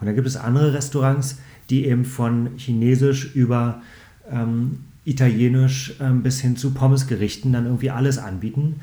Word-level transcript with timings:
Und 0.00 0.06
dann 0.06 0.14
gibt 0.14 0.26
es 0.26 0.36
andere 0.36 0.72
Restaurants, 0.72 1.38
die 1.68 1.86
eben 1.86 2.04
von 2.04 2.50
Chinesisch 2.56 3.34
über 3.34 3.82
ähm, 4.30 4.80
Italienisch 5.04 5.94
ähm, 6.00 6.22
bis 6.22 6.40
hin 6.40 6.56
zu 6.56 6.72
Pommesgerichten 6.72 7.52
dann 7.52 7.66
irgendwie 7.66 7.90
alles 7.90 8.18
anbieten. 8.18 8.80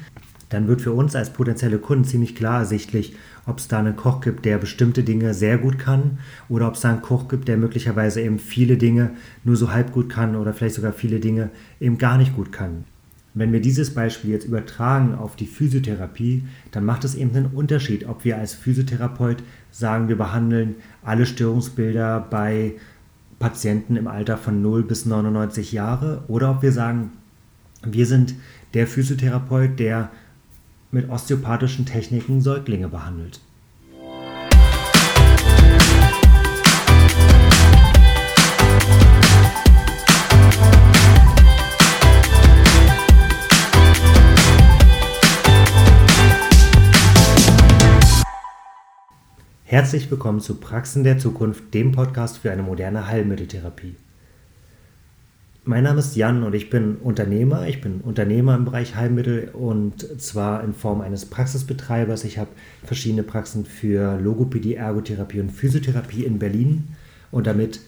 Dann 0.49 0.67
wird 0.67 0.81
für 0.81 0.93
uns 0.93 1.15
als 1.15 1.31
potenzielle 1.31 1.77
Kunden 1.77 2.05
ziemlich 2.05 2.35
klar 2.35 2.59
ersichtlich, 2.59 3.15
ob 3.45 3.59
es 3.59 3.67
da 3.67 3.79
einen 3.79 3.95
Koch 3.95 4.21
gibt, 4.21 4.45
der 4.45 4.57
bestimmte 4.57 5.03
Dinge 5.03 5.33
sehr 5.33 5.57
gut 5.57 5.77
kann 5.77 6.19
oder 6.47 6.67
ob 6.67 6.75
es 6.75 6.81
da 6.81 6.89
einen 6.91 7.01
Koch 7.01 7.27
gibt, 7.27 7.47
der 7.47 7.57
möglicherweise 7.57 8.21
eben 8.21 8.39
viele 8.39 8.77
Dinge 8.77 9.11
nur 9.43 9.57
so 9.57 9.71
halb 9.71 9.91
gut 9.91 10.09
kann 10.09 10.35
oder 10.35 10.53
vielleicht 10.53 10.75
sogar 10.75 10.93
viele 10.93 11.19
Dinge 11.19 11.49
eben 11.79 11.97
gar 11.97 12.17
nicht 12.17 12.35
gut 12.35 12.51
kann. 12.51 12.85
Wenn 13.37 13.53
wir 13.53 13.61
dieses 13.61 13.93
Beispiel 13.93 14.31
jetzt 14.31 14.45
übertragen 14.45 15.13
auf 15.13 15.35
die 15.35 15.45
Physiotherapie, 15.45 16.43
dann 16.71 16.83
macht 16.83 17.03
es 17.03 17.13
eben 17.13 17.35
einen 17.35 17.45
Unterschied, 17.45 18.07
ob 18.07 18.25
wir 18.25 18.35
als 18.39 18.55
Physiotherapeut 18.55 19.43
sagen, 19.69 20.07
wir 20.07 20.17
behandeln 20.17 20.73
alle 21.03 21.27
Störungsbilder 21.27 22.25
bei 22.31 22.73
Patienten 23.37 23.95
im 23.95 24.07
Alter 24.07 24.37
von 24.37 24.63
0 24.63 24.81
bis 24.81 25.05
99 25.05 25.71
Jahre 25.71 26.23
oder 26.27 26.49
ob 26.49 26.63
wir 26.63 26.71
sagen, 26.71 27.11
wir 27.83 28.07
sind 28.07 28.33
der 28.73 28.87
Physiotherapeut, 28.87 29.77
der 29.77 30.09
mit 30.89 31.07
osteopathischen 31.07 31.85
Techniken 31.85 32.41
Säuglinge 32.41 32.87
behandelt. 32.87 33.39
Herzlich 49.69 50.09
willkommen 50.09 50.39
zu 50.39 50.55
Praxen 50.55 51.03
der 51.03 51.17
Zukunft, 51.17 51.73
dem 51.73 51.91
Podcast 51.91 52.37
für 52.37 52.49
eine 52.53 52.63
moderne 52.63 53.07
Heilmitteltherapie. 53.07 53.95
Mein 55.65 55.83
Name 55.83 55.99
ist 55.99 56.15
Jan 56.15 56.43
und 56.43 56.55
ich 56.55 56.69
bin 56.69 56.95
Unternehmer. 56.95 57.67
Ich 57.67 57.81
bin 57.81 57.99
Unternehmer 57.99 58.55
im 58.55 58.63
Bereich 58.63 58.95
Heilmittel 58.95 59.49
und 59.51 60.21
zwar 60.21 60.63
in 60.63 60.73
Form 60.73 61.01
eines 61.01 61.25
Praxisbetreibers. 61.25 62.23
Ich 62.23 62.37
habe 62.37 62.49
verschiedene 62.85 63.23
Praxen 63.23 63.65
für 63.65 64.17
Logopädie, 64.21 64.75
Ergotherapie 64.75 65.41
und 65.41 65.51
Physiotherapie 65.51 66.23
in 66.23 66.39
Berlin 66.39 66.95
und 67.31 67.45
damit 67.45 67.81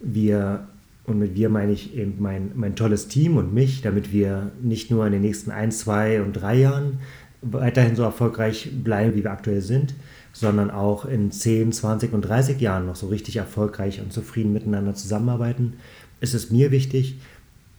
wir 0.00 0.66
und 1.04 1.18
mit 1.18 1.34
wir 1.34 1.50
meine 1.50 1.72
ich 1.72 1.94
eben 1.94 2.14
mein, 2.18 2.52
mein 2.54 2.74
tolles 2.74 3.08
Team 3.08 3.36
und 3.36 3.52
mich, 3.52 3.82
damit 3.82 4.14
wir 4.14 4.52
nicht 4.62 4.90
nur 4.90 5.06
in 5.06 5.12
den 5.12 5.22
nächsten 5.22 5.50
ein, 5.50 5.72
zwei 5.72 6.22
und 6.22 6.32
drei 6.32 6.56
Jahren 6.56 7.00
weiterhin 7.42 7.96
so 7.96 8.02
erfolgreich 8.02 8.70
bleiben, 8.82 9.14
wie 9.14 9.24
wir 9.24 9.30
aktuell 9.30 9.60
sind, 9.60 9.94
sondern 10.32 10.70
auch 10.70 11.04
in 11.04 11.30
10, 11.30 11.72
20 11.72 12.12
und 12.12 12.22
30 12.22 12.60
Jahren 12.60 12.86
noch 12.86 12.96
so 12.96 13.08
richtig 13.08 13.36
erfolgreich 13.36 14.00
und 14.00 14.12
zufrieden 14.12 14.52
miteinander 14.52 14.94
zusammenarbeiten, 14.94 15.74
ist 16.20 16.34
es 16.34 16.50
mir 16.50 16.70
wichtig, 16.70 17.18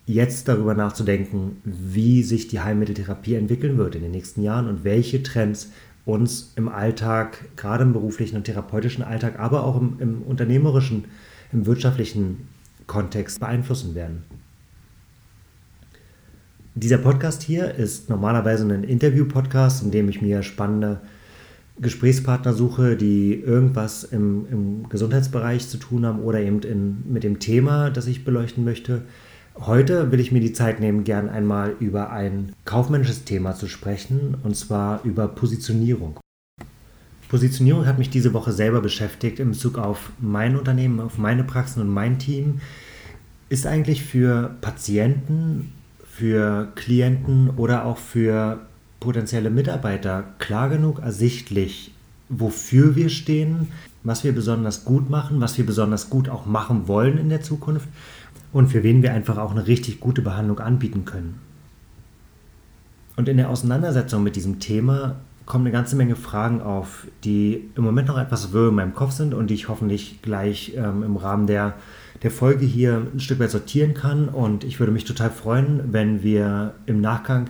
jetzt 0.06 0.48
darüber 0.48 0.74
nachzudenken, 0.74 1.62
wie 1.64 2.24
sich 2.24 2.48
die 2.48 2.60
Heilmitteltherapie 2.60 3.36
entwickeln 3.36 3.78
wird 3.78 3.96
in 3.96 4.02
den 4.02 4.12
nächsten 4.12 4.42
Jahren 4.42 4.68
und 4.68 4.84
welche 4.84 5.22
Trends 5.22 5.72
uns 6.06 6.54
im 6.56 6.68
Alltag, 6.68 7.46
gerade 7.56 7.84
im 7.84 7.94
beruflichen 7.94 8.36
und 8.36 8.46
therapeutischen 8.46 9.04
Alltag, 9.04 9.38
aber 9.40 9.64
auch 9.64 9.80
im, 9.80 9.98
im 10.00 10.22
unternehmerischen, 10.24 11.06
im 11.52 11.66
wirtschaftlichen 11.66 12.48
Kontext 12.88 13.40
beeinflussen 13.40 13.94
werden. 13.94 14.24
Dieser 16.82 16.98
Podcast 16.98 17.44
hier 17.44 17.76
ist 17.76 18.10
normalerweise 18.10 18.64
ein 18.64 18.86
Interview-Podcast, 18.86 19.84
in 19.84 19.92
dem 19.92 20.08
ich 20.08 20.22
mir 20.22 20.44
spannende 20.44 21.02
Gesprächspartner 21.78 22.54
suche, 22.54 22.96
die 22.96 23.34
irgendwas 23.34 24.06
im, 24.06 24.46
im 24.50 24.88
Gesundheitsbereich 24.88 25.68
zu 25.68 25.76
tun 25.76 26.06
haben 26.06 26.22
oder 26.22 26.40
eben 26.40 26.62
in, 26.62 27.04
mit 27.12 27.26
dem 27.26 27.40
Thema, 27.40 27.90
das 27.90 28.08
ich 28.08 28.24
beleuchten 28.24 28.64
möchte. 28.64 29.02
Heute 29.58 30.14
will 30.14 30.22
ich 30.22 30.32
mir 30.32 30.40
die 30.40 30.54
Zeit 30.54 30.80
nehmen, 30.80 31.04
gern 31.04 31.28
einmal 31.28 31.76
über 31.82 32.12
ein 32.12 32.54
kaufmännisches 32.64 33.26
Thema 33.26 33.56
zu 33.56 33.68
sprechen, 33.68 34.38
und 34.44 34.56
zwar 34.56 35.04
über 35.04 35.28
Positionierung. 35.28 36.18
Positionierung 37.28 37.88
hat 37.88 38.00
mich 38.00 38.10
diese 38.10 38.34
Woche 38.34 38.54
selber 38.54 38.80
beschäftigt 38.80 39.42
in 39.42 39.50
Bezug 39.50 39.78
auf 39.78 40.12
mein 40.18 40.56
Unternehmen, 40.56 41.02
auf 41.02 41.18
meine 41.18 41.44
Praxen 41.44 41.82
und 41.82 41.90
mein 41.90 42.20
Team. 42.20 42.62
Ist 43.50 43.68
eigentlich 43.68 44.06
für 44.06 44.56
Patienten, 44.62 45.74
für 46.12 46.68
Klienten 46.76 47.50
oder 47.52 47.86
auch 47.86 47.98
für 47.98 48.60
potenzielle 49.00 49.50
Mitarbeiter 49.50 50.24
klar 50.40 50.70
genug 50.70 51.00
ersichtlich, 51.00 51.94
wofür 52.28 52.96
wir 52.96 53.10
stehen, 53.10 53.70
was 54.04 54.24
wir 54.24 54.34
besonders 54.34 54.86
gut 54.86 55.10
machen, 55.10 55.42
was 55.42 55.58
wir 55.58 55.66
besonders 55.66 56.10
gut 56.10 56.30
auch 56.30 56.46
machen 56.46 56.88
wollen 56.88 57.18
in 57.18 57.30
der 57.30 57.42
Zukunft 57.42 57.88
und 58.52 58.68
für 58.68 58.84
wen 58.84 59.02
wir 59.04 59.14
einfach 59.14 59.38
auch 59.38 59.52
eine 59.52 59.68
richtig 59.68 60.00
gute 60.00 60.22
Behandlung 60.22 60.60
anbieten 60.60 61.06
können. 61.06 61.40
Und 63.16 63.30
in 63.30 63.38
der 63.38 63.50
Auseinandersetzung 63.50 64.24
mit 64.24 64.36
diesem 64.36 64.60
Thema 64.60 65.18
kommen 65.46 65.66
eine 65.66 65.74
ganze 65.74 65.96
Menge 65.96 66.16
Fragen 66.16 66.62
auf, 66.62 67.08
die 67.24 67.70
im 67.76 67.84
Moment 67.84 68.08
noch 68.08 68.18
etwas 68.18 68.54
wirr 68.54 68.70
in 68.70 68.76
meinem 68.76 68.94
Kopf 68.94 69.12
sind 69.12 69.34
und 69.34 69.50
die 69.50 69.56
ich 69.56 69.68
hoffentlich 69.68 70.22
gleich 70.22 70.74
ähm, 70.76 71.04
im 71.04 71.18
Rahmen 71.18 71.48
der, 71.48 71.74
der 72.24 72.32
Folge 72.32 72.66
hier 72.66 73.08
ein 73.14 73.20
Stück 73.20 73.40
weit 73.40 73.52
sortieren 73.52 73.94
kann. 73.94 74.30
Und 74.30 74.64
ich 74.64 74.80
würde 74.80 74.92
mich 74.92 75.06
total 75.06 75.30
freuen, 75.30 75.82
wenn 75.92 76.24
wir 76.24 76.74
im 76.86 77.02
Nachgang 77.02 77.48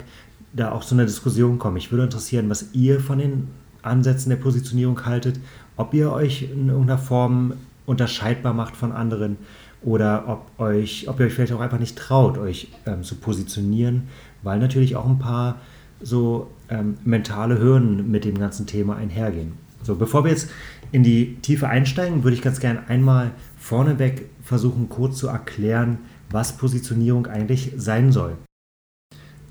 da 0.54 0.72
auch 0.72 0.84
zu 0.84 0.96
einer 0.96 1.06
Diskussion 1.06 1.60
kommen. 1.60 1.78
Ich 1.78 1.92
würde 1.92 2.04
interessieren, 2.04 2.50
was 2.50 2.74
ihr 2.74 3.00
von 3.00 3.20
den 3.20 3.48
Ansätzen 3.82 4.30
der 4.30 4.38
Positionierung 4.38 5.06
haltet, 5.06 5.40
ob 5.78 5.94
ihr 5.94 6.12
euch 6.12 6.44
in 6.44 6.70
irgendeiner 6.70 6.98
Form 6.98 7.54
unterscheidbar 7.86 8.54
macht 8.54 8.76
von 8.76 8.92
anderen 8.92 9.38
oder 9.82 10.26
ob, 10.28 10.60
euch, 10.60 11.08
ob 11.08 11.20
ihr 11.20 11.28
euch 11.28 11.34
vielleicht 11.34 11.54
auch 11.54 11.62
einfach 11.62 11.80
nicht 11.80 11.98
traut, 11.98 12.38
euch 12.38 12.68
ähm, 12.86 13.04
zu 13.04 13.16
positionieren, 13.16 14.04
weil 14.44 14.60
natürlich 14.60 14.96
auch 14.96 15.08
ein 15.08 15.20
paar 15.20 15.56
so 16.02 16.50
ähm, 16.70 16.98
mentale 17.04 17.60
Hürden 17.60 18.12
mit 18.12 18.26
dem 18.26 18.38
ganzen 18.38 18.68
Thema 18.68 18.96
einhergehen. 18.98 19.54
So, 19.84 19.96
bevor 19.96 20.26
wir 20.26 20.32
jetzt 20.32 20.50
in 20.92 21.04
die 21.04 21.38
Tiefe 21.42 21.68
einsteigen, 21.68 22.24
würde 22.24 22.36
ich 22.36 22.42
ganz 22.42 22.60
gerne 22.60 22.88
einmal 22.90 23.32
vorneweg 23.70 24.32
versuchen, 24.42 24.90
kurz 24.90 25.20
zu 25.20 25.28
erklären, 25.28 26.00
was 26.32 26.58
Positionierung 26.58 27.28
eigentlich 27.28 27.74
sein 27.78 28.12
soll. 28.12 28.36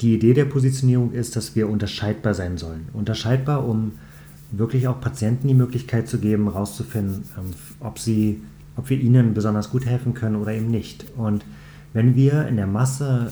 Die 0.01 0.12
Idee 0.12 0.34
der 0.34 0.45
Positionierung 0.45 1.12
ist, 1.12 1.37
dass 1.37 1.55
wir 1.55 1.69
unterscheidbar 1.69 2.34
sein 2.34 2.59
sollen. 2.59 2.89
Unterscheidbar, 2.93 3.65
um 3.65 3.93
wirklich 4.51 4.89
auch 4.89 5.01
Patienten 5.01 5.47
die 5.47 5.55
Möglichkeit 5.55 6.09
zu 6.09 6.19
geben, 6.19 6.51
herauszufinden, 6.51 7.28
ähm, 7.39 7.55
ob, 7.78 8.01
ob 8.77 8.91
wir 8.91 9.01
ihnen 9.01 9.34
besonders 9.34 9.71
gut 9.71 9.87
helfen 9.87 10.15
können 10.15 10.34
oder 10.34 10.53
eben 10.53 10.69
nicht. 10.69 11.07
Und 11.17 11.45
wenn 11.93 12.17
wir 12.17 12.49
in 12.49 12.57
der 12.57 12.67
Masse 12.67 13.31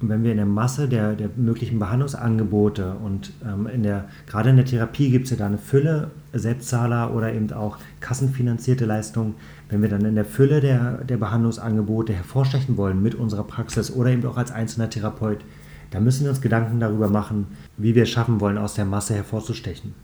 wenn 0.00 0.22
wir 0.22 0.30
in 0.30 0.36
der 0.36 0.46
Masse 0.46 0.88
der, 0.88 1.14
der 1.14 1.28
möglichen 1.36 1.78
Behandlungsangebote 1.78 2.94
und 3.04 3.32
ähm, 3.44 3.66
in 3.66 3.82
der, 3.82 4.08
gerade 4.26 4.50
in 4.50 4.56
der 4.56 4.64
Therapie 4.64 5.10
gibt 5.10 5.24
es 5.24 5.32
ja 5.32 5.36
da 5.36 5.46
eine 5.46 5.58
Fülle 5.58 6.10
Selbstzahler 6.32 7.14
oder 7.14 7.32
eben 7.32 7.52
auch 7.52 7.78
kassenfinanzierte 8.00 8.84
Leistungen, 8.84 9.34
wenn 9.68 9.82
wir 9.82 9.88
dann 9.88 10.04
in 10.04 10.14
der 10.14 10.24
Fülle 10.24 10.60
der, 10.60 11.04
der 11.04 11.16
Behandlungsangebote 11.16 12.12
hervorstechen 12.12 12.76
wollen 12.76 13.02
mit 13.02 13.16
unserer 13.16 13.44
Praxis 13.44 13.90
oder 13.90 14.10
eben 14.10 14.24
auch 14.26 14.36
als 14.36 14.52
einzelner 14.52 14.88
Therapeut, 14.88 15.38
da 15.90 16.00
müssen 16.00 16.24
wir 16.24 16.30
uns 16.30 16.40
Gedanken 16.40 16.80
darüber 16.80 17.08
machen, 17.08 17.46
wie 17.76 17.94
wir 17.94 18.04
es 18.04 18.10
schaffen 18.10 18.40
wollen, 18.40 18.58
aus 18.58 18.74
der 18.74 18.84
Masse 18.84 19.14
hervorzustechen. 19.14 19.94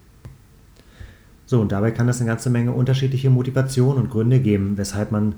So, 1.47 1.61
und 1.61 1.73
dabei 1.73 1.91
kann 1.91 2.09
es 2.09 2.21
eine 2.21 2.31
ganze 2.31 2.49
Menge 2.51 2.73
unterschiedliche 2.73 3.31
Motivationen 3.31 4.03
und 4.03 4.11
Gründe 4.11 4.41
geben, 4.41 4.77
weshalb 4.77 5.13
man 5.13 5.35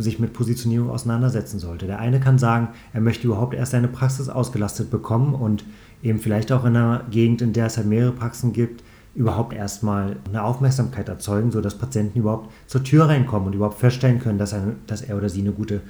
sich 0.00 0.18
mit 0.18 0.32
Positionierung 0.32 0.90
auseinandersetzen 0.90 1.58
sollte. 1.58 1.86
Der 1.86 1.98
eine 1.98 2.20
kann 2.20 2.38
sagen, 2.38 2.68
er 2.92 3.00
möchte 3.00 3.26
überhaupt 3.26 3.54
erst 3.54 3.74
eine 3.74 3.88
Praxis 3.88 4.28
ausgelastet 4.28 4.90
bekommen 4.90 5.34
und 5.34 5.64
eben 6.02 6.18
vielleicht 6.18 6.52
auch 6.52 6.64
in 6.64 6.76
einer 6.76 7.04
Gegend, 7.10 7.42
in 7.42 7.52
der 7.52 7.66
es 7.66 7.76
halt 7.76 7.86
mehrere 7.86 8.12
Praxen 8.12 8.52
gibt, 8.52 8.82
überhaupt 9.14 9.52
erstmal 9.52 10.16
eine 10.28 10.42
Aufmerksamkeit 10.42 11.08
erzeugen, 11.08 11.50
sodass 11.50 11.76
Patienten 11.76 12.18
überhaupt 12.18 12.50
zur 12.66 12.84
Tür 12.84 13.08
reinkommen 13.08 13.48
und 13.48 13.54
überhaupt 13.54 13.80
feststellen 13.80 14.20
können, 14.20 14.38
dass 14.38 14.52
er, 14.52 14.74
dass 14.86 15.02
er 15.02 15.16
oder 15.16 15.28
sie 15.28 15.40
eine 15.40 15.52
gute, 15.52 15.82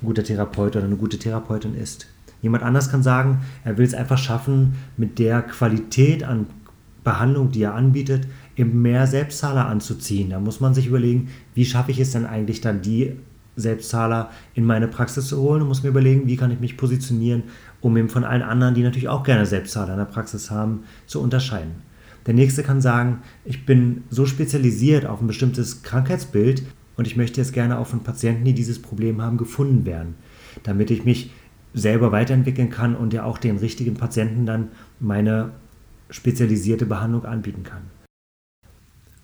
ein 0.00 0.06
guter 0.06 0.24
Therapeut 0.24 0.76
oder 0.76 0.86
eine 0.86 0.96
gute 0.96 1.18
Therapeutin 1.18 1.74
ist. 1.74 2.06
Jemand 2.40 2.64
anders 2.64 2.90
kann 2.90 3.02
sagen, 3.02 3.42
er 3.62 3.78
will 3.78 3.86
es 3.86 3.94
einfach 3.94 4.18
schaffen, 4.18 4.74
mit 4.96 5.18
der 5.18 5.42
Qualität 5.42 6.24
an 6.24 6.46
Behandlung, 7.04 7.50
die 7.50 7.62
er 7.62 7.74
anbietet, 7.74 8.26
eben 8.56 8.82
mehr 8.82 9.06
Selbstzahler 9.06 9.66
anzuziehen. 9.66 10.30
Da 10.30 10.40
muss 10.40 10.60
man 10.60 10.74
sich 10.74 10.86
überlegen, 10.86 11.28
wie 11.54 11.64
schaffe 11.64 11.90
ich 11.90 12.00
es 12.00 12.12
denn 12.12 12.26
eigentlich 12.26 12.60
dann, 12.60 12.82
die 12.82 13.16
Selbstzahler 13.56 14.30
in 14.54 14.64
meine 14.64 14.88
Praxis 14.88 15.28
zu 15.28 15.40
holen 15.40 15.62
und 15.62 15.68
muss 15.68 15.82
mir 15.82 15.90
überlegen, 15.90 16.26
wie 16.26 16.36
kann 16.36 16.50
ich 16.50 16.60
mich 16.60 16.76
positionieren, 16.76 17.44
um 17.80 17.96
eben 17.96 18.08
von 18.08 18.24
allen 18.24 18.42
anderen, 18.42 18.74
die 18.74 18.82
natürlich 18.82 19.08
auch 19.08 19.22
gerne 19.22 19.46
Selbstzahler 19.46 19.92
in 19.92 19.98
der 19.98 20.06
Praxis 20.06 20.50
haben, 20.50 20.84
zu 21.06 21.20
unterscheiden. 21.20 21.72
Der 22.26 22.34
nächste 22.34 22.62
kann 22.62 22.80
sagen, 22.80 23.18
ich 23.44 23.66
bin 23.66 24.04
so 24.08 24.26
spezialisiert 24.26 25.06
auf 25.06 25.20
ein 25.20 25.26
bestimmtes 25.26 25.82
Krankheitsbild 25.82 26.62
und 26.96 27.06
ich 27.06 27.16
möchte 27.16 27.40
jetzt 27.40 27.52
gerne 27.52 27.78
auch 27.78 27.86
von 27.86 28.00
Patienten, 28.00 28.44
die 28.44 28.54
dieses 28.54 28.80
Problem 28.80 29.20
haben, 29.20 29.38
gefunden 29.38 29.84
werden, 29.84 30.14
damit 30.62 30.90
ich 30.90 31.04
mich 31.04 31.30
selber 31.74 32.12
weiterentwickeln 32.12 32.70
kann 32.70 32.94
und 32.94 33.12
ja 33.12 33.24
auch 33.24 33.38
den 33.38 33.56
richtigen 33.56 33.94
Patienten 33.94 34.46
dann 34.46 34.68
meine 35.00 35.50
spezialisierte 36.10 36.86
Behandlung 36.86 37.24
anbieten 37.24 37.64
kann. 37.64 37.82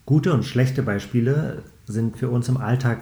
Gute 0.07 0.33
und 0.33 0.45
schlechte 0.45 0.83
Beispiele 0.83 1.63
sind 1.87 2.17
für 2.17 2.31
uns 2.31 2.49
im 2.49 2.57
Alltag 2.57 2.99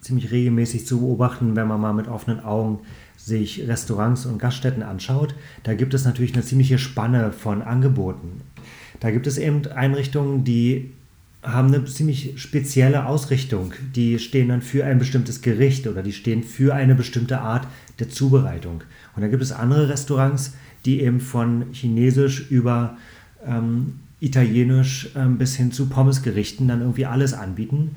ziemlich 0.00 0.30
regelmäßig 0.30 0.86
zu 0.86 1.00
beobachten, 1.00 1.56
wenn 1.56 1.66
man 1.66 1.80
mal 1.80 1.92
mit 1.92 2.08
offenen 2.08 2.40
Augen 2.40 2.80
sich 3.16 3.66
Restaurants 3.66 4.26
und 4.26 4.38
Gaststätten 4.38 4.82
anschaut. 4.82 5.34
Da 5.64 5.74
gibt 5.74 5.94
es 5.94 6.04
natürlich 6.04 6.34
eine 6.34 6.44
ziemliche 6.44 6.78
Spanne 6.78 7.32
von 7.32 7.62
Angeboten. 7.62 8.40
Da 9.00 9.10
gibt 9.10 9.26
es 9.26 9.38
eben 9.38 9.66
Einrichtungen, 9.66 10.44
die 10.44 10.90
haben 11.42 11.68
eine 11.68 11.84
ziemlich 11.84 12.40
spezielle 12.40 13.06
Ausrichtung. 13.06 13.72
Die 13.94 14.18
stehen 14.18 14.48
dann 14.48 14.62
für 14.62 14.84
ein 14.84 14.98
bestimmtes 14.98 15.40
Gericht 15.40 15.86
oder 15.86 16.02
die 16.02 16.12
stehen 16.12 16.42
für 16.42 16.74
eine 16.74 16.94
bestimmte 16.94 17.40
Art 17.40 17.66
der 17.98 18.08
Zubereitung. 18.08 18.82
Und 19.14 19.22
dann 19.22 19.30
gibt 19.30 19.42
es 19.42 19.52
andere 19.52 19.88
Restaurants, 19.88 20.54
die 20.84 21.00
eben 21.00 21.20
von 21.20 21.66
Chinesisch 21.72 22.50
über 22.50 22.96
ähm, 23.46 24.00
Italienisch 24.20 25.10
ähm, 25.14 25.38
bis 25.38 25.54
hin 25.54 25.70
zu 25.70 25.86
Pommesgerichten 25.86 26.66
dann 26.66 26.80
irgendwie 26.80 27.06
alles 27.06 27.34
anbieten. 27.34 27.94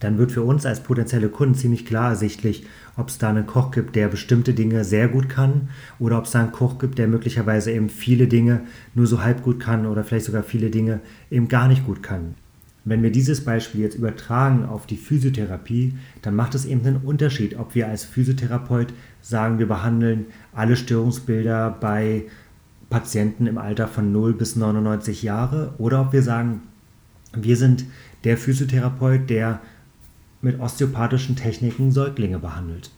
Dann 0.00 0.18
wird 0.18 0.32
für 0.32 0.42
uns 0.42 0.66
als 0.66 0.82
potenzielle 0.82 1.28
Kunden 1.28 1.54
ziemlich 1.54 1.86
klar 1.86 2.10
ersichtlich, 2.10 2.66
ob 2.96 3.08
es 3.08 3.18
da 3.18 3.28
einen 3.28 3.46
Koch 3.46 3.70
gibt, 3.70 3.94
der 3.96 4.08
bestimmte 4.08 4.54
Dinge 4.54 4.84
sehr 4.84 5.08
gut 5.08 5.28
kann 5.28 5.68
oder 5.98 6.18
ob 6.18 6.24
es 6.24 6.32
da 6.32 6.40
einen 6.40 6.52
Koch 6.52 6.78
gibt, 6.78 6.98
der 6.98 7.06
möglicherweise 7.06 7.70
eben 7.70 7.90
viele 7.90 8.26
Dinge 8.26 8.62
nur 8.94 9.06
so 9.06 9.22
halb 9.22 9.42
gut 9.42 9.60
kann 9.60 9.86
oder 9.86 10.02
vielleicht 10.02 10.26
sogar 10.26 10.42
viele 10.42 10.70
Dinge 10.70 11.00
eben 11.30 11.48
gar 11.48 11.68
nicht 11.68 11.86
gut 11.86 12.02
kann. 12.02 12.34
Wenn 12.84 13.02
wir 13.02 13.12
dieses 13.12 13.44
Beispiel 13.44 13.82
jetzt 13.82 13.96
übertragen 13.96 14.64
auf 14.64 14.86
die 14.86 14.96
Physiotherapie, 14.96 15.94
dann 16.22 16.34
macht 16.34 16.54
es 16.54 16.64
eben 16.64 16.84
einen 16.86 16.96
Unterschied, 16.96 17.58
ob 17.58 17.74
wir 17.74 17.88
als 17.88 18.04
Physiotherapeut 18.04 18.94
sagen, 19.20 19.58
wir 19.58 19.68
behandeln 19.68 20.26
alle 20.54 20.76
Störungsbilder 20.76 21.76
bei 21.78 22.24
Patienten 22.88 23.46
im 23.46 23.58
Alter 23.58 23.86
von 23.86 24.12
0 24.12 24.32
bis 24.32 24.56
99 24.56 25.22
Jahre 25.22 25.74
oder 25.76 26.00
ob 26.00 26.12
wir 26.14 26.22
sagen, 26.22 26.62
wir 27.34 27.56
sind 27.56 27.84
der 28.24 28.36
Physiotherapeut, 28.36 29.28
der 29.28 29.60
mit 30.42 30.60
osteopathischen 30.60 31.36
Techniken 31.36 31.92
Säuglinge 31.92 32.38
behandelt. 32.38 32.90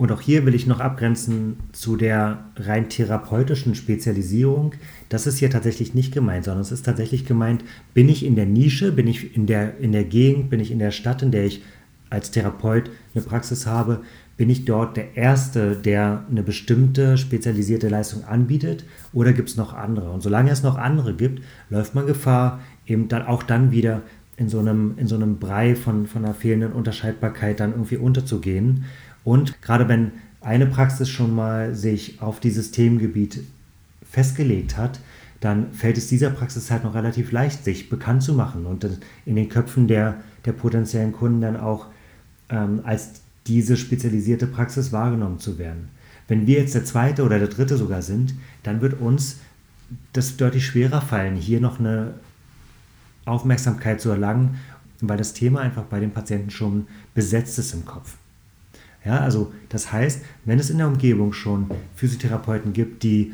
Und 0.00 0.10
auch 0.12 0.22
hier 0.22 0.46
will 0.46 0.54
ich 0.54 0.66
noch 0.66 0.80
abgrenzen 0.80 1.58
zu 1.72 1.94
der 1.94 2.46
rein 2.56 2.88
therapeutischen 2.88 3.74
Spezialisierung. 3.74 4.72
Das 5.10 5.26
ist 5.26 5.36
hier 5.38 5.50
tatsächlich 5.50 5.92
nicht 5.92 6.14
gemeint, 6.14 6.46
sondern 6.46 6.62
es 6.62 6.72
ist 6.72 6.86
tatsächlich 6.86 7.26
gemeint, 7.26 7.64
bin 7.92 8.08
ich 8.08 8.24
in 8.24 8.34
der 8.34 8.46
Nische, 8.46 8.92
bin 8.92 9.06
ich 9.06 9.36
in 9.36 9.46
der, 9.46 9.76
in 9.78 9.92
der 9.92 10.04
Gegend, 10.04 10.48
bin 10.48 10.58
ich 10.58 10.70
in 10.70 10.78
der 10.78 10.90
Stadt, 10.90 11.22
in 11.22 11.32
der 11.32 11.44
ich 11.44 11.62
als 12.08 12.30
Therapeut 12.30 12.90
eine 13.14 13.22
Praxis 13.22 13.66
habe, 13.66 14.00
bin 14.38 14.48
ich 14.48 14.64
dort 14.64 14.96
der 14.96 15.18
Erste, 15.18 15.76
der 15.76 16.24
eine 16.30 16.42
bestimmte 16.42 17.18
spezialisierte 17.18 17.90
Leistung 17.90 18.24
anbietet 18.24 18.86
oder 19.12 19.34
gibt 19.34 19.50
es 19.50 19.56
noch 19.56 19.74
andere? 19.74 20.12
Und 20.12 20.22
solange 20.22 20.50
es 20.50 20.62
noch 20.62 20.78
andere 20.78 21.12
gibt, 21.12 21.42
läuft 21.68 21.94
man 21.94 22.06
Gefahr, 22.06 22.60
eben 22.86 23.08
dann 23.08 23.26
auch 23.26 23.42
dann 23.42 23.70
wieder 23.70 24.00
in 24.40 24.48
so 24.48 24.58
einem, 24.58 24.94
in 24.96 25.06
so 25.06 25.16
einem 25.16 25.38
Brei 25.38 25.76
von, 25.76 26.06
von 26.06 26.24
einer 26.24 26.32
fehlenden 26.32 26.72
Unterscheidbarkeit 26.72 27.60
dann 27.60 27.72
irgendwie 27.72 27.98
unterzugehen. 27.98 28.86
Und 29.22 29.60
gerade 29.60 29.86
wenn 29.86 30.12
eine 30.40 30.64
Praxis 30.64 31.10
schon 31.10 31.34
mal 31.34 31.74
sich 31.74 32.22
auf 32.22 32.40
dieses 32.40 32.70
Themengebiet 32.70 33.44
festgelegt 34.10 34.78
hat, 34.78 34.98
dann 35.40 35.74
fällt 35.74 35.98
es 35.98 36.08
dieser 36.08 36.30
Praxis 36.30 36.70
halt 36.70 36.84
noch 36.84 36.94
relativ 36.94 37.32
leicht, 37.32 37.64
sich 37.64 37.90
bekannt 37.90 38.22
zu 38.22 38.32
machen 38.32 38.64
und 38.64 38.88
in 39.26 39.36
den 39.36 39.50
Köpfen 39.50 39.88
der, 39.88 40.16
der 40.46 40.52
potenziellen 40.52 41.12
Kunden 41.12 41.42
dann 41.42 41.58
auch 41.58 41.86
ähm, 42.48 42.80
als 42.84 43.20
diese 43.46 43.76
spezialisierte 43.76 44.46
Praxis 44.46 44.90
wahrgenommen 44.90 45.38
zu 45.38 45.58
werden. 45.58 45.90
Wenn 46.28 46.46
wir 46.46 46.60
jetzt 46.60 46.74
der 46.74 46.86
zweite 46.86 47.24
oder 47.24 47.38
der 47.38 47.48
dritte 47.48 47.76
sogar 47.76 48.00
sind, 48.00 48.34
dann 48.62 48.80
wird 48.80 49.02
uns 49.02 49.40
das 50.14 50.38
deutlich 50.38 50.64
schwerer 50.64 51.02
fallen, 51.02 51.36
hier 51.36 51.60
noch 51.60 51.78
eine 51.78 52.14
Aufmerksamkeit 53.30 54.00
zu 54.00 54.10
erlangen, 54.10 54.58
weil 55.00 55.16
das 55.16 55.32
Thema 55.32 55.60
einfach 55.60 55.84
bei 55.84 56.00
den 56.00 56.12
Patienten 56.12 56.50
schon 56.50 56.86
besetzt 57.14 57.58
ist 57.58 57.72
im 57.72 57.84
Kopf. 57.84 58.16
Ja, 59.04 59.20
also 59.20 59.52
das 59.70 59.92
heißt, 59.92 60.22
wenn 60.44 60.58
es 60.58 60.68
in 60.68 60.78
der 60.78 60.88
Umgebung 60.88 61.32
schon 61.32 61.70
Physiotherapeuten 61.96 62.72
gibt, 62.72 63.02
die 63.02 63.32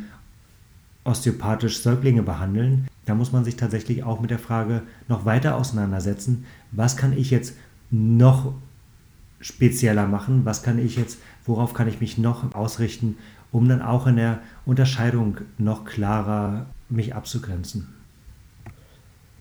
osteopathisch 1.02 1.80
Säuglinge 1.80 2.22
behandeln, 2.22 2.86
dann 3.04 3.18
muss 3.18 3.32
man 3.32 3.44
sich 3.44 3.56
tatsächlich 3.56 4.04
auch 4.04 4.20
mit 4.20 4.30
der 4.30 4.38
Frage 4.38 4.82
noch 5.08 5.24
weiter 5.24 5.56
auseinandersetzen, 5.56 6.44
was 6.72 6.96
kann 6.96 7.16
ich 7.16 7.30
jetzt 7.30 7.54
noch 7.90 8.54
spezieller 9.40 10.06
machen, 10.06 10.44
was 10.44 10.62
kann 10.62 10.78
ich 10.78 10.96
jetzt, 10.96 11.18
worauf 11.44 11.74
kann 11.74 11.88
ich 11.88 12.00
mich 12.00 12.18
noch 12.18 12.54
ausrichten, 12.54 13.16
um 13.52 13.68
dann 13.68 13.82
auch 13.82 14.06
in 14.06 14.16
der 14.16 14.40
Unterscheidung 14.64 15.38
noch 15.58 15.84
klarer 15.84 16.66
mich 16.88 17.14
abzugrenzen. 17.14 17.95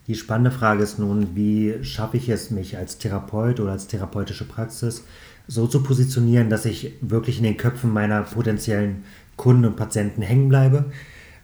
Die 0.08 0.16
spannende 0.16 0.52
Frage 0.52 0.84
ist 0.84 1.00
nun, 1.00 1.36
wie 1.36 1.84
schaffe 1.84 2.18
ich 2.18 2.30
es, 2.30 2.52
mich 2.52 2.78
als 2.78 3.00
Therapeut 3.00 3.60
oder 3.60 3.72
als 3.72 3.88
therapeutische 3.88 4.46
Praxis 4.46 5.04
so 5.48 5.68
zu 5.68 5.82
positionieren, 5.82 6.50
dass 6.50 6.66
ich 6.66 6.94
wirklich 7.02 7.38
in 7.38 7.44
den 7.44 7.58
Köpfen 7.58 7.92
meiner 7.92 8.22
potenziellen 8.22 9.04
Kunden 9.36 9.66
und 9.66 9.76
Patienten 9.76 10.22
hängen 10.22 10.50
bleibe. 10.50 10.86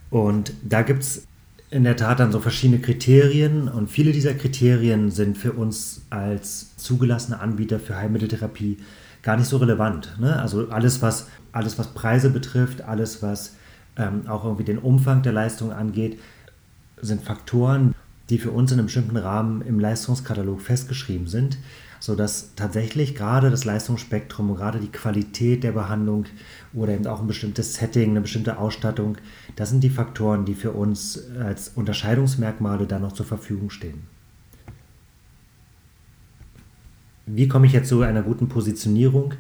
Und 0.10 0.54
da 0.63 0.81
gibt 0.81 1.04
es 1.04 1.28
in 1.72 1.86
der 1.86 1.96
Tat 1.96 2.19
dann 2.19 2.31
so 2.31 2.40
verschiedene 2.40 2.81
Kriterien 2.81 3.68
und 3.68 3.90
viele 3.90 4.12
dieser 4.12 4.34
Kriterien 4.34 5.10
sind 5.10 5.38
für 5.38 5.54
uns 5.54 6.02
als 6.10 6.75
zugelassene 6.75 7.40
Anbieter 7.40 7.80
für 7.80 7.96
Heilmitteltherapie 7.96 8.78
gar 9.24 9.38
nicht 9.38 9.48
so 9.48 9.57
relevant. 9.57 10.19
Ne? 10.19 10.38
Also 10.38 10.69
alles 10.69 11.02
was, 11.02 11.28
alles, 11.52 11.80
was 11.80 11.94
Preise 11.94 12.30
betrifft, 12.30 12.81
alles, 12.81 13.24
was 13.24 13.56
ähm, 13.98 14.28
auch 14.28 14.44
irgendwie 14.44 14.66
den 14.66 14.80
Umfang 14.80 15.22
der 15.22 15.31
Leistung 15.31 15.72
angeht, 15.72 16.19
sind 17.02 17.24
Faktoren, 17.24 17.96
die 18.31 18.39
für 18.39 18.51
uns 18.51 18.72
in 18.72 18.80
einem 18.80 18.86
bestimmten 18.86 19.18
Rahmen 19.18 19.62
im 19.62 19.78
Leistungskatalog 19.78 20.62
festgeschrieben 20.62 21.28
sind, 21.28 21.57
sodass 22.00 22.56
tatsächlich 22.56 23.13
gerade 23.13 23.51
das 23.51 23.66
Leistungsspektrum 23.66 24.56
gerade 24.56 24.80
die 24.80 24.92
Qualität 24.92 25.66
der 25.66 25.74
Behandlung 25.74 26.25
oder 26.74 26.94
eben 26.94 27.06
auch 27.07 27.19
ein 27.19 27.28
bestimmtes 27.28 27.75
Setting, 27.75 28.12
eine 28.12 28.22
bestimmte 28.22 28.57
Ausstattung, 28.57 29.18
das 29.57 29.69
sind 29.69 29.83
die 29.83 29.89
Faktoren, 29.89 30.45
die 30.45 30.56
für 30.56 30.72
uns 30.72 31.30
als 31.39 31.74
Unterscheidungsmerkmale 31.75 32.88
da 32.88 33.00
noch 33.00 33.12
zur 33.12 33.25
Verfügung 33.25 33.69
stehen. 33.69 34.04
Wie 37.25 37.50
komme 37.50 37.68
ich 37.68 37.74
jetzt 37.74 37.89
zu 37.89 38.01
einer 38.01 38.24
guten 38.24 38.48
Positionierung? 38.48 39.33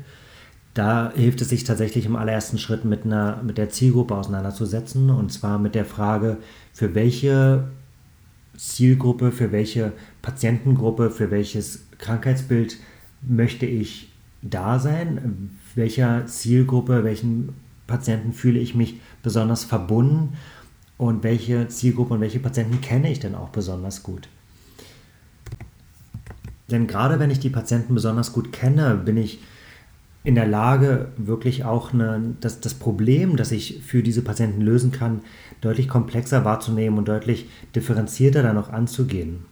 Da 0.73 1.13
hilft 1.15 1.41
es 1.41 1.49
sich 1.49 1.63
tatsächlich 1.63 2.05
im 2.05 2.17
allerersten 2.17 2.57
Schritt 2.57 2.83
mit, 2.83 3.05
einer, 3.05 3.41
mit 3.41 3.57
der 3.57 3.69
Zielgruppe 3.69 4.15
auseinanderzusetzen 4.15 5.09
und 5.09 5.31
zwar 5.31 5.59
mit 5.59 5.75
der 5.75 5.85
Frage, 5.85 6.37
für 6.73 6.93
welche 6.93 7.69
Zielgruppe, 8.57 9.31
für 9.31 9.51
welche 9.51 9.93
Patientengruppe, 10.21 11.09
für 11.09 11.31
welches 11.31 11.85
Krankheitsbild 11.97 12.77
möchte 13.21 13.65
ich 13.65 14.11
da 14.41 14.79
sein, 14.79 15.51
welcher 15.75 16.25
Zielgruppe, 16.25 17.03
welchen 17.03 17.53
Patienten 17.87 18.33
fühle 18.33 18.59
ich 18.59 18.75
mich 18.75 18.99
besonders 19.23 19.63
verbunden 19.63 20.37
und 20.97 21.23
welche 21.23 21.67
Zielgruppe 21.67 22.15
und 22.15 22.21
welche 22.21 22.39
Patienten 22.39 22.81
kenne 22.81 23.11
ich 23.11 23.19
denn 23.19 23.35
auch 23.35 23.49
besonders 23.49 24.03
gut. 24.03 24.27
Denn 26.69 26.87
gerade 26.87 27.19
wenn 27.19 27.31
ich 27.31 27.39
die 27.39 27.49
Patienten 27.49 27.93
besonders 27.93 28.33
gut 28.33 28.53
kenne, 28.53 28.95
bin 28.95 29.17
ich 29.17 29.39
in 30.23 30.35
der 30.35 30.47
Lage, 30.47 31.07
wirklich 31.17 31.65
auch 31.65 31.93
eine, 31.93 32.35
das, 32.41 32.59
das 32.59 32.75
Problem, 32.75 33.37
das 33.37 33.51
ich 33.51 33.81
für 33.83 34.03
diese 34.03 34.21
Patienten 34.21 34.61
lösen 34.61 34.91
kann, 34.91 35.21
deutlich 35.61 35.87
komplexer 35.87 36.45
wahrzunehmen 36.45 36.99
und 36.99 37.07
deutlich 37.07 37.49
differenzierter 37.75 38.43
dann 38.43 38.57
auch 38.57 38.69
anzugehen. 38.69 39.45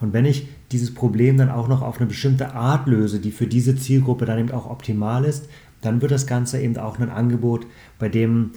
Und 0.00 0.12
wenn 0.12 0.26
ich 0.26 0.48
dieses 0.72 0.92
Problem 0.92 1.36
dann 1.38 1.50
auch 1.50 1.68
noch 1.68 1.80
auf 1.80 1.98
eine 1.98 2.06
bestimmte 2.06 2.54
Art 2.54 2.88
löse, 2.88 3.20
die 3.20 3.30
für 3.30 3.46
diese 3.46 3.76
Zielgruppe 3.76 4.26
dann 4.26 4.38
eben 4.38 4.50
auch 4.50 4.68
optimal 4.68 5.24
ist, 5.24 5.48
dann 5.80 6.02
wird 6.02 6.12
das 6.12 6.26
Ganze 6.26 6.60
eben 6.60 6.76
auch 6.76 6.98
ein 6.98 7.10
Angebot, 7.10 7.66
bei 7.98 8.08
dem 8.08 8.50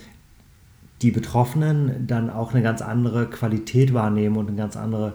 die 1.01 1.11
Betroffenen 1.11 2.07
dann 2.07 2.29
auch 2.29 2.53
eine 2.53 2.63
ganz 2.63 2.81
andere 2.81 3.27
Qualität 3.29 3.93
wahrnehmen 3.93 4.37
und 4.37 4.47
eine 4.47 4.57
ganz 4.57 4.77
andere, 4.77 5.13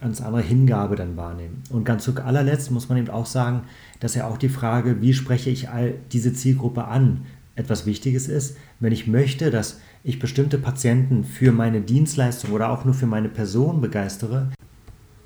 ganz 0.00 0.20
andere 0.20 0.42
Hingabe 0.42 0.96
dann 0.96 1.16
wahrnehmen. 1.16 1.62
Und 1.70 1.84
ganz 1.84 2.04
zu 2.04 2.14
allerletzt 2.16 2.70
muss 2.70 2.88
man 2.88 2.98
eben 2.98 3.10
auch 3.10 3.26
sagen, 3.26 3.62
dass 4.00 4.14
ja 4.14 4.26
auch 4.26 4.38
die 4.38 4.48
Frage, 4.48 5.00
wie 5.00 5.14
spreche 5.14 5.50
ich 5.50 5.68
all 5.68 5.94
diese 6.12 6.32
Zielgruppe 6.32 6.84
an, 6.86 7.22
etwas 7.56 7.86
Wichtiges 7.86 8.28
ist. 8.28 8.56
Wenn 8.80 8.92
ich 8.92 9.06
möchte, 9.06 9.50
dass 9.50 9.80
ich 10.04 10.18
bestimmte 10.18 10.58
Patienten 10.58 11.24
für 11.24 11.52
meine 11.52 11.80
Dienstleistung 11.80 12.52
oder 12.52 12.70
auch 12.70 12.84
nur 12.84 12.94
für 12.94 13.06
meine 13.06 13.28
Person 13.28 13.80
begeistere, 13.80 14.48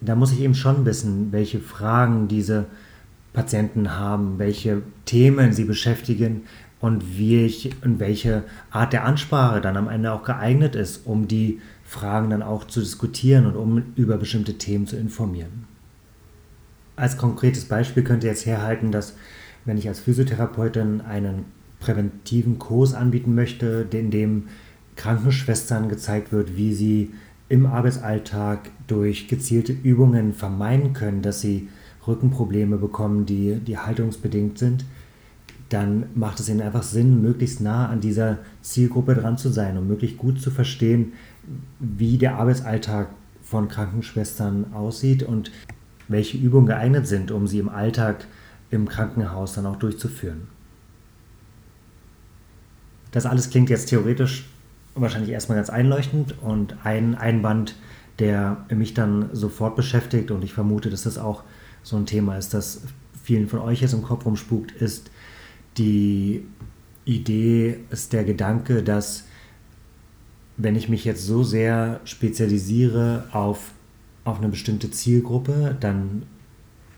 da 0.00 0.17
muss 0.17 0.33
ich 0.33 0.41
eben 0.41 0.55
schon 0.55 0.85
wissen, 0.85 1.31
welche 1.31 1.61
Fragen 1.61 2.29
diese 2.29 2.67
Patienten 3.33 3.97
haben, 3.97 4.38
welche 4.38 4.83
Themen 5.05 5.52
sie 5.52 5.64
beschäftigen 5.64 6.43
und 6.81 7.17
wie 7.17 7.45
ich 7.45 7.71
und 7.85 8.00
welche 8.00 8.43
Art 8.71 8.93
der 8.93 9.05
Ansprache 9.05 9.61
dann 9.61 9.76
am 9.76 9.88
Ende 9.88 10.12
auch 10.12 10.25
geeignet 10.25 10.75
ist, 10.75 11.07
um 11.07 11.29
die 11.29 11.61
Fragen 11.85 12.31
dann 12.31 12.43
auch 12.43 12.67
zu 12.67 12.81
diskutieren 12.81 13.47
und 13.47 13.57
um 13.57 13.83
über 13.95 14.17
bestimmte 14.17 14.59
Themen 14.59 14.87
zu 14.87 14.97
informieren. 14.97 15.72
Als 16.97 17.17
konkretes 17.17 17.65
Beispiel 17.65 18.03
könnte 18.03 18.27
jetzt 18.27 18.47
herhalten, 18.47 18.93
dass 18.93 19.15
wenn 19.65 19.79
ich 19.79 19.89
als 19.89 20.01
Physiotherapeutin 20.01 21.01
einen 21.01 21.45
präventiven 21.81 22.59
Kurs 22.59 22.95
anbieten 22.95 23.35
möchte, 23.35 23.87
in 23.93 24.11
dem 24.11 24.45
Krankenschwestern 24.97 25.89
gezeigt 25.89 26.33
wird, 26.33 26.57
wie 26.57 26.75
sie 26.75 27.11
im 27.49 27.67
Arbeitsalltag 27.67 28.71
durch 28.87 29.29
gezielte 29.29 29.73
Übungen 29.73 30.33
vermeiden 30.33 30.93
können, 30.93 31.23
dass 31.23 31.41
sie 31.41 31.69
Rückenprobleme 32.07 32.77
bekommen, 32.79 33.27
die, 33.27 33.57
die 33.57 33.79
haltungsbedingt 33.79 34.59
sind, 34.59 34.85
dann 35.69 36.05
macht 36.15 36.41
es 36.41 36.49
ihnen 36.49 36.61
einfach 36.61 36.83
Sinn, 36.83 37.23
möglichst 37.23 37.61
nah 37.61 37.89
an 37.89 38.01
dieser 38.01 38.39
Zielgruppe 38.61 39.15
dran 39.15 39.39
zu 39.39 39.49
sein 39.49 39.79
und 39.79 39.89
möglichst 39.89 40.19
gut 40.19 40.41
zu 40.41 40.51
verstehen, 40.51 41.13
wie 41.79 42.19
der 42.19 42.37
Arbeitsalltag 42.37 43.09
von 43.43 43.69
Krankenschwestern 43.69 44.73
aussieht 44.75 45.23
und 45.23 45.51
welche 46.12 46.37
Übungen 46.37 46.66
geeignet 46.66 47.07
sind, 47.07 47.31
um 47.31 47.47
sie 47.47 47.59
im 47.59 47.69
Alltag 47.69 48.26
im 48.71 48.88
Krankenhaus 48.88 49.54
dann 49.54 49.66
auch 49.66 49.76
durchzuführen. 49.76 50.49
Das 53.11 53.26
alles 53.26 53.50
klingt 53.50 53.69
jetzt 53.69 53.88
theoretisch 53.90 54.47
wahrscheinlich 54.95 55.31
erstmal 55.31 55.57
ganz 55.57 55.71
einleuchtend 55.71 56.35
und 56.42 56.76
ein 56.85 57.14
Einwand, 57.14 57.76
der 58.19 58.64
mich 58.71 58.95
dann 58.95 59.31
sofort 59.33 59.76
beschäftigt 59.76 60.31
und 60.31 60.42
ich 60.45 60.52
vermute, 60.52 60.90
dass 60.90 61.02
das 61.02 61.19
auch 61.19 61.45
so 61.83 61.97
ein 61.97 62.07
Thema 62.07 62.37
ist, 62.37 62.54
das 62.54 62.83
vielen 63.23 63.49
von 63.49 63.61
euch 63.61 63.81
jetzt 63.81 63.95
im 63.95 64.02
Kopf 64.02 64.25
rumspukt, 64.26 64.73
ist 64.73 65.11
die 65.78 66.47
Idee, 67.04 67.81
ist 67.90 68.12
der 68.12 68.25
Gedanke, 68.25 68.83
dass 68.83 69.25
wenn 70.57 70.76
ich 70.76 70.88
mich 70.88 71.04
jetzt 71.04 71.26
so 71.26 71.42
sehr 71.42 72.00
spezialisiere 72.04 73.25
auf, 73.33 73.73
auf 74.25 74.38
eine 74.38 74.49
bestimmte 74.49 74.91
Zielgruppe, 74.91 75.76
dann 75.79 76.25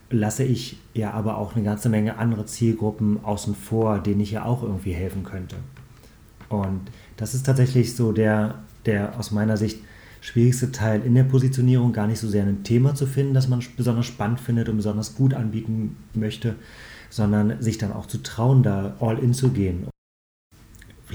lasse 0.09 0.43
ich 0.43 0.77
ja 0.93 1.11
aber 1.11 1.37
auch 1.37 1.55
eine 1.55 1.65
ganze 1.65 1.89
Menge 1.89 2.17
andere 2.17 2.45
Zielgruppen 2.45 3.23
außen 3.23 3.55
vor, 3.55 3.99
denen 3.99 4.21
ich 4.21 4.31
ja 4.31 4.45
auch 4.45 4.63
irgendwie 4.63 4.93
helfen 4.93 5.23
könnte. 5.23 5.55
Und 6.49 6.81
das 7.17 7.33
ist 7.33 7.45
tatsächlich 7.45 7.95
so 7.95 8.11
der, 8.11 8.59
der 8.85 9.17
aus 9.17 9.31
meiner 9.31 9.57
Sicht 9.57 9.79
schwierigste 10.21 10.71
Teil 10.71 11.01
in 11.03 11.15
der 11.15 11.23
Positionierung, 11.23 11.93
gar 11.93 12.07
nicht 12.07 12.19
so 12.19 12.27
sehr 12.27 12.43
ein 12.43 12.63
Thema 12.63 12.95
zu 12.95 13.05
finden, 13.05 13.33
das 13.33 13.47
man 13.47 13.63
besonders 13.77 14.05
spannend 14.05 14.39
findet 14.39 14.69
und 14.69 14.77
besonders 14.77 15.15
gut 15.15 15.33
anbieten 15.33 15.97
möchte, 16.13 16.55
sondern 17.09 17.61
sich 17.61 17.77
dann 17.77 17.93
auch 17.93 18.07
zu 18.07 18.21
trauen, 18.23 18.63
da 18.63 18.95
all 18.99 19.19
in 19.19 19.33
zu 19.33 19.49
gehen. 19.49 19.87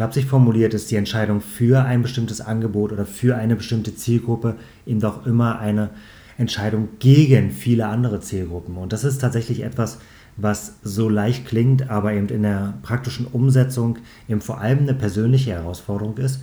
Flapsig 0.01 0.25
formuliert 0.25 0.73
ist 0.73 0.91
die 0.91 0.97
Entscheidung 0.97 1.43
für 1.43 1.85
ein 1.85 2.01
bestimmtes 2.01 2.41
Angebot 2.41 2.91
oder 2.91 3.05
für 3.05 3.37
eine 3.37 3.55
bestimmte 3.55 3.95
Zielgruppe 3.95 4.57
eben 4.87 4.99
doch 4.99 5.27
immer 5.27 5.59
eine 5.59 5.91
Entscheidung 6.39 6.89
gegen 7.01 7.51
viele 7.51 7.87
andere 7.87 8.19
Zielgruppen. 8.21 8.79
Und 8.79 8.95
das 8.95 9.05
ist 9.05 9.19
tatsächlich 9.19 9.63
etwas, 9.63 9.99
was 10.39 10.77
so 10.83 11.11
leicht 11.11 11.45
klingt, 11.45 11.91
aber 11.91 12.15
eben 12.15 12.31
in 12.31 12.45
der 12.45 12.79
praktischen 12.81 13.27
Umsetzung 13.27 13.99
eben 14.27 14.41
vor 14.41 14.63
allem 14.63 14.79
eine 14.79 14.95
persönliche 14.95 15.51
Herausforderung 15.51 16.17
ist. 16.17 16.41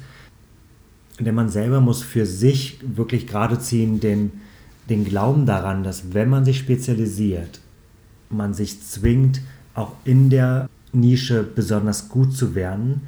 Denn 1.20 1.34
man 1.34 1.50
selber 1.50 1.82
muss 1.82 2.04
für 2.04 2.28
sich 2.28 2.78
wirklich 2.84 3.26
gerade 3.26 3.58
ziehen 3.58 4.00
den, 4.00 4.34
den 4.88 5.04
Glauben 5.04 5.48
daran, 5.48 5.84
dass 5.84 6.14
wenn 6.14 6.30
man 6.30 6.46
sich 6.46 6.60
spezialisiert, 6.60 7.60
man 8.30 8.54
sich 8.54 8.84
zwingt, 8.84 9.42
auch 9.74 9.94
in 10.04 10.30
der 10.30 10.70
Nische 10.94 11.42
besonders 11.42 12.08
gut 12.08 12.38
zu 12.38 12.54
werden 12.54 13.02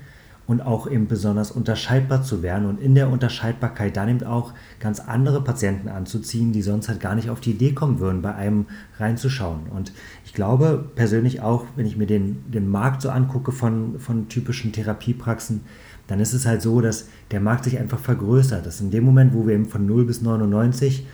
und 0.49 0.61
auch 0.61 0.89
eben 0.89 1.07
besonders 1.07 1.51
unterscheidbar 1.51 2.23
zu 2.23 2.41
werden 2.41 2.65
und 2.65 2.81
in 2.81 2.95
der 2.95 3.11
Unterscheidbarkeit 3.11 3.95
dann 3.95 4.09
eben 4.09 4.23
auch 4.23 4.55
ganz 4.79 4.99
andere 4.99 5.43
Patienten 5.43 5.89
anzuziehen, 5.89 6.53
die 6.53 6.63
sonst 6.63 6.89
halt 6.89 6.99
gar 6.99 7.13
nicht 7.13 7.29
auf 7.29 7.39
die 7.39 7.51
Idee 7.51 7.73
kommen 7.73 7.99
würden, 7.99 8.23
bei 8.23 8.33
einem 8.33 8.65
reinzuschauen. 8.97 9.67
Und 9.69 9.93
ich 10.25 10.33
glaube 10.33 10.89
persönlich 10.95 11.41
auch, 11.41 11.65
wenn 11.75 11.85
ich 11.85 11.97
mir 11.97 12.07
den, 12.07 12.51
den 12.51 12.67
Markt 12.67 13.03
so 13.03 13.11
angucke 13.11 13.51
von, 13.51 13.99
von 13.99 14.27
typischen 14.27 14.71
Therapiepraxen, 14.71 15.61
dann 16.07 16.19
ist 16.19 16.33
es 16.33 16.47
halt 16.47 16.63
so, 16.63 16.81
dass 16.81 17.09
der 17.29 17.41
Markt 17.41 17.65
sich 17.65 17.77
einfach 17.77 17.99
vergrößert. 17.99 18.65
Dass 18.65 18.81
in 18.81 18.89
dem 18.89 19.03
Moment, 19.03 19.35
wo 19.35 19.45
wir 19.45 19.53
eben 19.53 19.67
von 19.67 19.85
0 19.85 20.05
bis 20.05 20.23
99, 20.23 21.05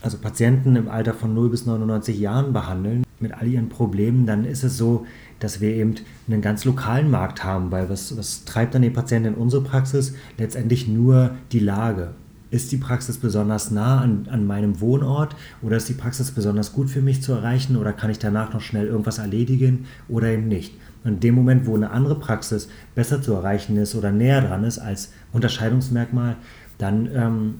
also 0.00 0.18
Patienten 0.18 0.76
im 0.76 0.88
Alter 0.88 1.12
von 1.12 1.34
0 1.34 1.50
bis 1.50 1.66
99 1.66 2.20
Jahren 2.20 2.52
behandeln, 2.52 3.02
mit 3.18 3.32
all 3.32 3.48
ihren 3.48 3.68
Problemen, 3.68 4.26
dann 4.26 4.44
ist 4.44 4.62
es 4.62 4.76
so, 4.76 5.06
dass 5.40 5.60
wir 5.60 5.70
eben 5.74 5.96
einen 6.28 6.40
ganz 6.40 6.64
lokalen 6.64 7.10
Markt 7.10 7.44
haben, 7.44 7.70
weil 7.70 7.88
was, 7.88 8.16
was 8.16 8.44
treibt 8.44 8.74
dann 8.74 8.82
die 8.82 8.90
Patienten 8.90 9.34
in 9.34 9.40
unsere 9.40 9.62
Praxis? 9.62 10.14
Letztendlich 10.38 10.88
nur 10.88 11.32
die 11.52 11.60
Lage. 11.60 12.12
Ist 12.50 12.70
die 12.70 12.76
Praxis 12.76 13.18
besonders 13.18 13.70
nah 13.70 14.00
an, 14.00 14.28
an 14.30 14.46
meinem 14.46 14.80
Wohnort 14.80 15.34
oder 15.62 15.76
ist 15.76 15.88
die 15.88 15.94
Praxis 15.94 16.30
besonders 16.30 16.72
gut 16.72 16.88
für 16.88 17.02
mich 17.02 17.22
zu 17.22 17.32
erreichen 17.32 17.76
oder 17.76 17.92
kann 17.92 18.10
ich 18.10 18.20
danach 18.20 18.52
noch 18.52 18.60
schnell 18.60 18.86
irgendwas 18.86 19.18
erledigen 19.18 19.86
oder 20.08 20.28
eben 20.28 20.46
nicht? 20.46 20.74
In 21.04 21.20
dem 21.20 21.34
Moment, 21.34 21.66
wo 21.66 21.74
eine 21.74 21.90
andere 21.90 22.18
Praxis 22.18 22.68
besser 22.94 23.20
zu 23.20 23.34
erreichen 23.34 23.76
ist 23.76 23.94
oder 23.94 24.12
näher 24.12 24.40
dran 24.40 24.64
ist 24.64 24.78
als 24.78 25.12
Unterscheidungsmerkmal, 25.32 26.36
dann 26.78 27.08
ähm, 27.12 27.54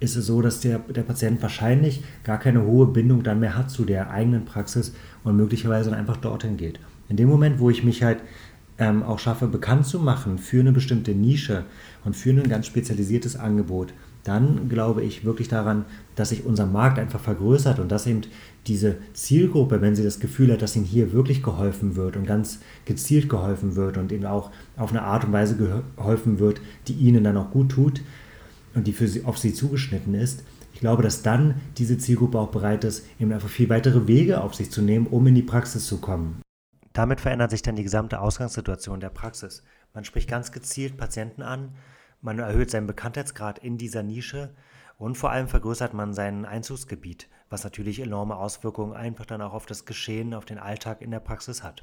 ist 0.00 0.16
es 0.16 0.26
so, 0.26 0.42
dass 0.42 0.60
der, 0.60 0.78
der 0.78 1.02
Patient 1.02 1.42
wahrscheinlich 1.42 2.02
gar 2.22 2.38
keine 2.38 2.64
hohe 2.64 2.86
Bindung 2.86 3.22
dann 3.22 3.40
mehr 3.40 3.56
hat 3.56 3.70
zu 3.70 3.84
der 3.84 4.10
eigenen 4.10 4.44
Praxis 4.44 4.94
und 5.24 5.36
möglicherweise 5.36 5.90
dann 5.90 5.98
einfach 5.98 6.16
dorthin 6.16 6.56
geht. 6.56 6.78
In 7.08 7.16
dem 7.16 7.28
Moment, 7.28 7.58
wo 7.58 7.70
ich 7.70 7.84
mich 7.84 8.02
halt 8.02 8.18
ähm, 8.78 9.02
auch 9.02 9.18
schaffe, 9.18 9.46
bekannt 9.46 9.86
zu 9.86 10.00
machen 10.00 10.38
für 10.38 10.60
eine 10.60 10.72
bestimmte 10.72 11.12
Nische 11.12 11.64
und 12.04 12.16
für 12.16 12.30
ein 12.30 12.48
ganz 12.48 12.66
spezialisiertes 12.66 13.36
Angebot, 13.36 13.92
dann 14.24 14.70
glaube 14.70 15.02
ich 15.02 15.24
wirklich 15.24 15.48
daran, 15.48 15.84
dass 16.16 16.30
sich 16.30 16.46
unser 16.46 16.66
Markt 16.66 16.98
einfach 16.98 17.20
vergrößert 17.20 17.78
und 17.78 17.92
dass 17.92 18.06
eben 18.06 18.22
diese 18.66 18.96
Zielgruppe, 19.12 19.82
wenn 19.82 19.94
sie 19.94 20.02
das 20.02 20.18
Gefühl 20.18 20.50
hat, 20.50 20.62
dass 20.62 20.76
ihnen 20.76 20.86
hier 20.86 21.12
wirklich 21.12 21.42
geholfen 21.42 21.94
wird 21.94 22.16
und 22.16 22.26
ganz 22.26 22.60
gezielt 22.86 23.28
geholfen 23.28 23.76
wird 23.76 23.98
und 23.98 24.10
ihnen 24.12 24.24
auch 24.24 24.50
auf 24.78 24.90
eine 24.90 25.02
Art 25.02 25.24
und 25.24 25.32
Weise 25.32 25.56
geholfen 25.56 26.38
wird, 26.38 26.62
die 26.88 26.94
ihnen 26.94 27.22
dann 27.22 27.36
auch 27.36 27.50
gut 27.50 27.70
tut 27.70 28.00
und 28.74 28.86
die 28.86 28.92
für 28.92 29.06
sie, 29.06 29.24
auf 29.24 29.36
sie 29.36 29.52
zugeschnitten 29.52 30.14
ist, 30.14 30.42
ich 30.72 30.80
glaube, 30.80 31.02
dass 31.02 31.22
dann 31.22 31.54
diese 31.78 31.98
Zielgruppe 31.98 32.38
auch 32.38 32.48
bereit 32.48 32.82
ist, 32.84 33.06
eben 33.20 33.32
einfach 33.32 33.48
viel 33.48 33.68
weitere 33.68 34.08
Wege 34.08 34.40
auf 34.40 34.54
sich 34.54 34.70
zu 34.70 34.82
nehmen, 34.82 35.06
um 35.06 35.26
in 35.26 35.34
die 35.34 35.42
Praxis 35.42 35.86
zu 35.86 35.98
kommen. 35.98 36.42
Damit 36.94 37.20
verändert 37.20 37.50
sich 37.50 37.60
dann 37.60 37.74
die 37.74 37.82
gesamte 37.82 38.20
Ausgangssituation 38.20 39.00
der 39.00 39.10
Praxis. 39.10 39.64
Man 39.92 40.04
spricht 40.04 40.30
ganz 40.30 40.52
gezielt 40.52 40.96
Patienten 40.96 41.42
an, 41.42 41.74
man 42.20 42.38
erhöht 42.38 42.70
seinen 42.70 42.86
Bekanntheitsgrad 42.86 43.58
in 43.58 43.76
dieser 43.76 44.04
Nische 44.04 44.54
und 44.96 45.18
vor 45.18 45.30
allem 45.30 45.48
vergrößert 45.48 45.92
man 45.92 46.14
sein 46.14 46.46
Einzugsgebiet, 46.46 47.28
was 47.50 47.64
natürlich 47.64 47.98
enorme 47.98 48.36
Auswirkungen 48.36 48.94
einfach 48.94 49.26
dann 49.26 49.42
auch 49.42 49.54
auf 49.54 49.66
das 49.66 49.86
Geschehen, 49.86 50.34
auf 50.34 50.44
den 50.44 50.58
Alltag 50.58 51.02
in 51.02 51.10
der 51.10 51.18
Praxis 51.18 51.64
hat. 51.64 51.82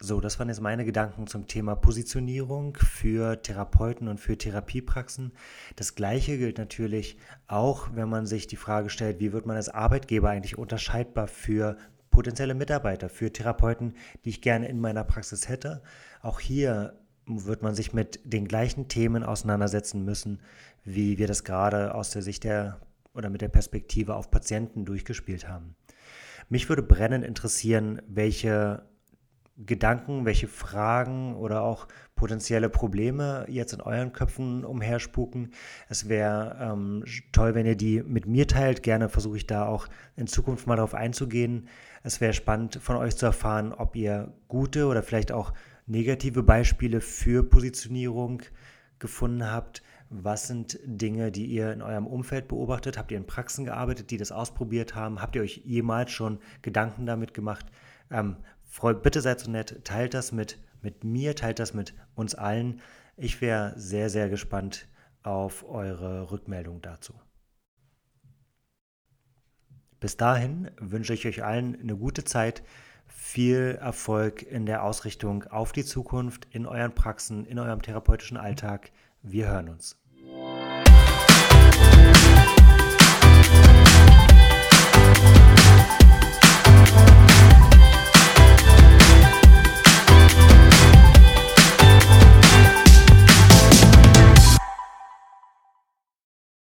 So, 0.00 0.20
das 0.20 0.38
waren 0.38 0.48
jetzt 0.48 0.60
meine 0.60 0.84
Gedanken 0.84 1.26
zum 1.26 1.46
Thema 1.46 1.76
Positionierung 1.76 2.76
für 2.76 3.40
Therapeuten 3.42 4.06
und 4.06 4.20
für 4.20 4.36
Therapiepraxen. 4.36 5.32
Das 5.76 5.94
Gleiche 5.94 6.36
gilt 6.36 6.58
natürlich 6.58 7.18
auch, 7.46 7.88
wenn 7.94 8.08
man 8.08 8.26
sich 8.26 8.46
die 8.46 8.56
Frage 8.56 8.90
stellt, 8.90 9.18
wie 9.18 9.32
wird 9.32 9.46
man 9.46 9.56
als 9.56 9.70
Arbeitgeber 9.70 10.28
eigentlich 10.28 10.58
unterscheidbar 10.58 11.26
für 11.26 11.78
potenzielle 12.18 12.54
Mitarbeiter, 12.54 13.08
für 13.08 13.32
Therapeuten, 13.32 13.94
die 14.24 14.30
ich 14.30 14.40
gerne 14.40 14.66
in 14.66 14.80
meiner 14.80 15.04
Praxis 15.04 15.48
hätte. 15.48 15.82
Auch 16.20 16.40
hier 16.40 16.98
wird 17.26 17.62
man 17.62 17.76
sich 17.76 17.92
mit 17.92 18.18
den 18.24 18.48
gleichen 18.48 18.88
Themen 18.88 19.22
auseinandersetzen 19.22 20.04
müssen, 20.04 20.40
wie 20.82 21.16
wir 21.18 21.28
das 21.28 21.44
gerade 21.44 21.94
aus 21.94 22.10
der 22.10 22.22
Sicht 22.22 22.42
der 22.42 22.80
oder 23.14 23.30
mit 23.30 23.40
der 23.40 23.50
Perspektive 23.50 24.16
auf 24.16 24.32
Patienten 24.32 24.84
durchgespielt 24.84 25.46
haben. 25.46 25.76
Mich 26.48 26.68
würde 26.68 26.82
brennend 26.82 27.24
interessieren, 27.24 28.02
welche 28.08 28.82
Gedanken, 29.66 30.24
welche 30.24 30.46
Fragen 30.46 31.34
oder 31.34 31.62
auch 31.62 31.88
potenzielle 32.14 32.68
Probleme 32.68 33.44
jetzt 33.48 33.72
in 33.72 33.80
euren 33.80 34.12
Köpfen 34.12 34.64
umherspuken. 34.64 35.52
Es 35.88 36.08
wäre 36.08 36.56
ähm, 36.60 37.04
toll, 37.32 37.54
wenn 37.54 37.66
ihr 37.66 37.76
die 37.76 38.02
mit 38.02 38.26
mir 38.26 38.46
teilt. 38.46 38.82
Gerne 38.82 39.08
versuche 39.08 39.36
ich 39.36 39.46
da 39.46 39.66
auch 39.66 39.88
in 40.16 40.26
Zukunft 40.26 40.66
mal 40.66 40.76
darauf 40.76 40.94
einzugehen. 40.94 41.68
Es 42.02 42.20
wäre 42.20 42.32
spannend 42.32 42.78
von 42.80 42.96
euch 42.96 43.16
zu 43.16 43.26
erfahren, 43.26 43.72
ob 43.72 43.96
ihr 43.96 44.32
gute 44.46 44.86
oder 44.86 45.02
vielleicht 45.02 45.32
auch 45.32 45.52
negative 45.86 46.42
Beispiele 46.42 47.00
für 47.00 47.42
Positionierung 47.42 48.42
gefunden 48.98 49.50
habt. 49.50 49.82
Was 50.10 50.46
sind 50.46 50.78
Dinge, 50.84 51.30
die 51.30 51.46
ihr 51.46 51.72
in 51.72 51.82
eurem 51.82 52.06
Umfeld 52.06 52.48
beobachtet? 52.48 52.96
Habt 52.96 53.10
ihr 53.10 53.18
in 53.18 53.26
Praxen 53.26 53.64
gearbeitet, 53.64 54.10
die 54.10 54.16
das 54.16 54.32
ausprobiert 54.32 54.94
haben? 54.94 55.20
Habt 55.20 55.36
ihr 55.36 55.42
euch 55.42 55.62
jemals 55.64 56.12
schon 56.12 56.38
Gedanken 56.62 57.06
damit 57.06 57.34
gemacht? 57.34 57.66
Ähm, 58.10 58.36
bitte 59.02 59.20
seid 59.20 59.40
so 59.40 59.50
nett, 59.50 59.84
teilt 59.84 60.14
das 60.14 60.32
mit, 60.32 60.58
mit 60.82 61.04
mir, 61.04 61.34
teilt 61.34 61.58
das 61.58 61.74
mit 61.74 61.94
uns 62.14 62.34
allen. 62.34 62.80
Ich 63.16 63.40
wäre 63.40 63.72
sehr, 63.76 64.10
sehr 64.10 64.28
gespannt 64.28 64.88
auf 65.22 65.68
eure 65.68 66.30
Rückmeldung 66.30 66.80
dazu. 66.80 67.14
Bis 70.00 70.16
dahin 70.16 70.70
wünsche 70.78 71.12
ich 71.12 71.26
euch 71.26 71.42
allen 71.42 71.78
eine 71.80 71.96
gute 71.96 72.24
Zeit, 72.24 72.62
viel 73.08 73.78
Erfolg 73.80 74.42
in 74.42 74.64
der 74.64 74.84
Ausrichtung 74.84 75.44
auf 75.44 75.72
die 75.72 75.84
Zukunft, 75.84 76.46
in 76.52 76.66
euren 76.66 76.94
Praxen, 76.94 77.46
in 77.46 77.58
eurem 77.58 77.82
therapeutischen 77.82 78.36
Alltag. 78.36 78.92
Wir 79.22 79.48
hören 79.48 79.68
uns. 79.70 79.98